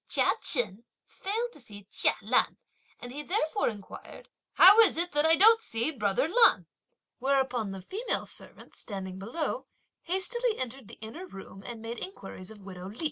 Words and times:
Chia 0.07 0.31
Chen 0.41 0.83
failed 1.05 1.51
to 1.53 1.59
see 1.59 1.83
Chia 1.83 2.15
Lan, 2.23 2.57
and 2.99 3.11
he 3.11 3.21
therefore 3.21 3.69
inquired: 3.69 4.29
"How 4.53 4.79
is 4.79 4.97
it 4.97 5.15
I 5.15 5.35
don't 5.35 5.61
see 5.61 5.91
brother 5.91 6.27
Lan," 6.27 6.65
whereupon 7.19 7.69
the 7.69 7.83
female 7.83 8.25
servants, 8.25 8.79
standing 8.79 9.19
below, 9.19 9.67
hastily 10.01 10.57
entered 10.57 10.87
the 10.87 10.97
inner 11.01 11.27
room 11.27 11.61
and 11.63 11.83
made 11.83 11.99
inquiries 11.99 12.49
of 12.49 12.61
widow 12.61 12.89
Li. 12.89 12.99